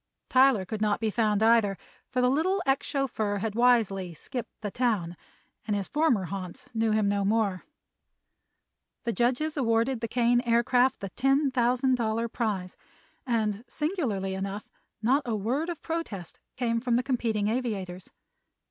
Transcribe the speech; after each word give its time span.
Tyler 0.29 0.65
could 0.65 0.81
not 0.81 0.99
be 0.99 1.11
found, 1.11 1.43
either, 1.43 1.77
for 2.09 2.21
the 2.21 2.27
little 2.31 2.59
ex 2.65 2.87
chauffeur 2.87 3.37
had 3.37 3.53
wisely 3.53 4.15
"skipped 4.15 4.59
the 4.61 4.71
town" 4.71 5.15
and 5.67 5.75
his 5.75 5.87
former 5.89 6.23
haunts 6.23 6.69
knew 6.73 6.89
him 6.91 7.07
no 7.07 7.23
more. 7.23 7.65
The 9.03 9.13
judges 9.13 9.55
awarded 9.57 10.01
the 10.01 10.07
Kane 10.07 10.41
Aircraft 10.41 11.01
the 11.01 11.09
ten 11.09 11.51
thousand 11.51 11.97
dollar 11.97 12.27
prize, 12.27 12.75
and 13.27 13.63
singularly 13.67 14.33
enough 14.33 14.67
not 15.03 15.21
a 15.27 15.35
word 15.35 15.69
of 15.69 15.79
protest 15.83 16.39
came 16.55 16.79
from 16.81 16.95
the 16.95 17.03
competing 17.03 17.47
aviators. 17.47 18.09